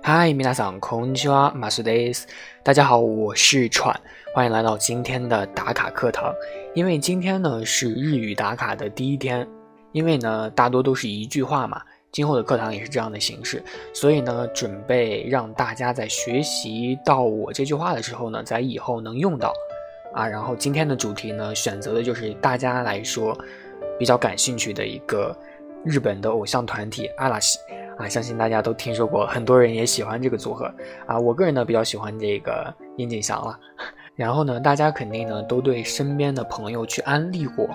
[0.00, 2.26] 嗨，皆さんこんにちは、マスです。
[2.64, 3.94] 大家好，我是喘，
[4.34, 6.34] 欢迎来到今天的打卡课堂。
[6.74, 9.46] 因为今天呢是日语打卡的第一天，
[9.92, 13.62] 因为呢大多都是一句话嘛，今后的课堂也是这样的形式，
[13.92, 19.52] 所以呢准备让大家在学习到我这句话的时候呢，在以后能用到
[20.14, 20.26] 啊。
[20.26, 23.36] 然后今天的主题呢，选择的就是大家来说
[23.98, 25.36] 比较感兴趣的一个
[25.83, 27.59] 日本的偶像团体阿拉西。
[27.95, 30.65] 啊，相信大家都听说过，很多人也喜欢这个组合
[31.05, 31.19] 啊。
[31.19, 33.55] 我个人呢比较喜欢这个樱井翔了。
[34.15, 37.69] 然后呢，大家肯定呢都对身边的朋友去安利过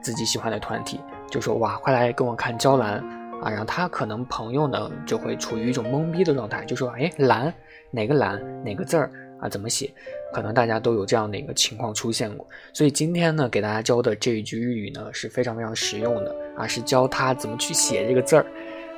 [0.00, 2.98] 自己喜欢的团体，就说哇，快来跟我看娇兰
[3.42, 3.50] 啊。
[3.50, 7.52] 然后他可能朋友呢就会处于一种懵逼的状态，就说哎，兰
[7.90, 9.10] 哪个兰哪个字儿
[9.43, 9.49] 啊？
[9.49, 9.91] 怎么写？
[10.33, 12.47] 可能大家都有这样的一个情况出现过。
[12.73, 18.45] 所以今天呢，给大家教的这一句日语呢是非常非常实用的啊，是教他怎么去写这个字儿。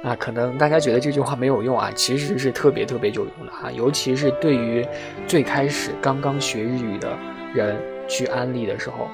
[0.03, 4.84] 啊，可能大家觉得这句话没有用啊，其实是特别特别有用的哈，尤其是对于
[5.27, 7.15] 最开始刚刚学日语的
[7.54, 9.07] 人去安利的时候，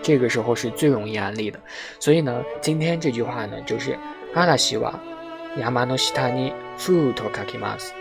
[0.00, 1.60] 这个时候是最容易安利的。
[1.98, 3.98] 所以呢，今天这句话呢，就是
[4.34, 4.98] 阿拉西瓦
[5.58, 7.92] 亚马诺西塔尼フルトカキマス。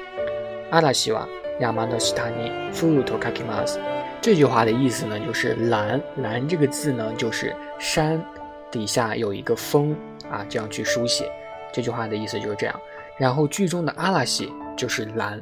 [0.72, 1.28] 阿拉西瓦
[1.60, 3.80] 亚马诺西塔尼フルトカキマス。
[4.22, 8.22] 这句话的意思呢，就是蓝蓝这个字呢，就是山
[8.70, 9.96] 底下有一个风
[10.30, 11.32] 啊，这样去书写。
[11.72, 12.80] 这句话的意思就是这样，
[13.18, 15.40] 然后句中的阿拉西就是蓝，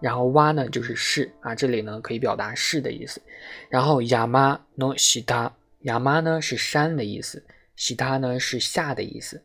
[0.00, 3.22] 然后哇呢就是是啊，这里呢可以表达是的意思，
[3.68, 7.42] 然后亚麻诺西塔，亚麻呢是山的意思，
[7.76, 9.40] 西塔呢是下的意思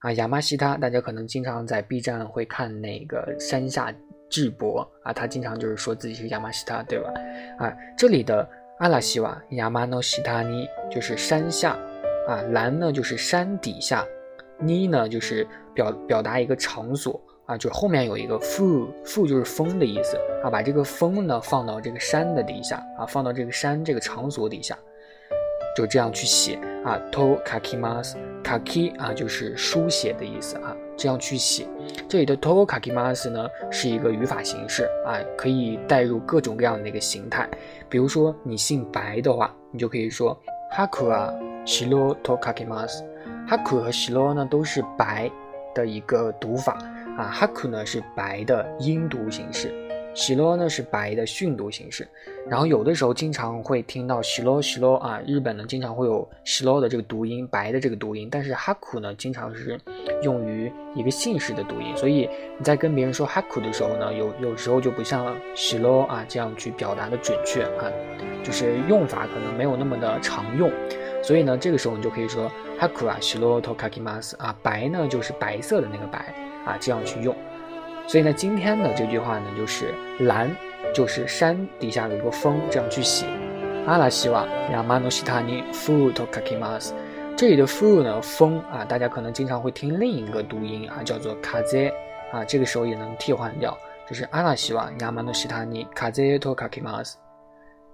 [0.00, 3.92] 啊，亚麻西塔大家可能经常在 B 站会看那个山下
[4.29, 7.11] 智博啊，他经常就是说自己是亚麻西塔，对吧？
[7.57, 11.77] 啊，这里的阿拉西瓦亚麻诺西塔尼就是山下
[12.27, 14.05] 啊，蓝呢就是山底下。
[14.61, 24.77] 尼呢就是表表达一个场所啊，就后面有一个负负就是风的意思啊，把这个风呢放到这个山的底下啊，放到这个山这个场所底下，
[25.75, 26.99] 就这样去写啊。
[27.11, 31.67] to kakimas kaki 啊就是书写的意思啊，这样去写。
[32.07, 37.47] 这里的 to kakimas 呢是一个语法形式啊，可以带入各种各样的一个形态。
[37.89, 40.37] 比如说你姓白的话，你就可以说
[40.75, 41.33] haku a
[41.65, 43.03] shiro to kaki mas。
[43.47, 45.29] haku 和西罗呢都是白
[45.73, 46.77] 的一个读法
[47.17, 49.73] 啊，，haku 呢是白的音读形式，
[50.19, 52.05] 西罗呢是白的训读形式。
[52.45, 58.27] 然后有的时候经常会听到西罗西罗啊，日本呢经常会有西罗的这个读音，白的这个读音。
[58.29, 59.79] 但是哈库呢经常是
[60.21, 67.89] 用于一个姓氏的读音，所以你在跟别人说哈库的时候呢，有有时候就不像西罗啊这样去表达的准确啊，
[68.43, 70.69] 就是用法可能没有那么的常用。
[71.23, 76.33] 所以呢，这个时候你就可以说 haku a shiro to kakimas 啊，白呢就是白色的那个白
[76.65, 77.33] 啊，这样去用。
[78.09, 80.49] 所以呢，今天的这句话呢，就是蓝
[80.95, 83.27] 就是山底下有一个风，这样去写。
[83.85, 86.91] 阿拉西瓦亚马诺西塔尼 fu to kakimas，
[87.37, 91.93] 这里的 fu 呢风啊，大家可能经常会听另一个读音啊，叫做 kaze
[92.31, 93.77] 啊，这个时候也能替换掉，
[94.07, 97.13] 就是阿拉西瓦亚马诺西塔尼 kaze to kakimas。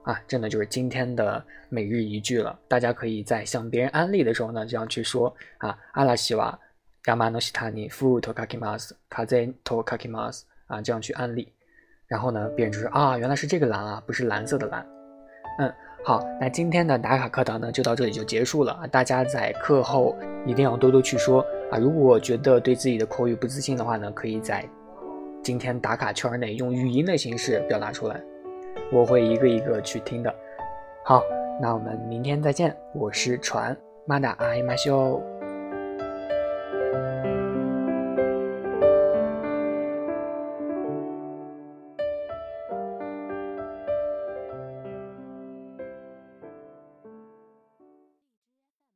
[0.03, 2.57] 啊，真的就是今天的每日一句了。
[2.69, 6.57] 大家可以在向别人安利的时候呢，这样去说啊，阿拉西瓦
[7.06, 11.52] 亚马诺西塔尼フトカキマス卡在トカキマス啊，这样去安利。
[12.06, 14.86] 然后呢，别人就说啊，原来是这个蓝啊，不是蓝色的蓝。
[15.58, 15.72] 嗯，
[16.04, 18.86] 好，那今天的打卡课堂呢，就到这里就结束了啊。
[18.86, 20.14] 大家在课后
[20.44, 21.78] 一定要多多去说啊。
[21.78, 24.68] 如果觉得对自己的口语不自信的话呢，可以在
[25.42, 28.20] 今天打卡圈内用语音的形式表达出来。
[28.92, 30.34] 我会一个一个去听的。
[31.02, 31.22] 好，
[31.62, 32.76] 那我们明天再见。
[32.94, 35.22] 我是船，马达阿伊马修。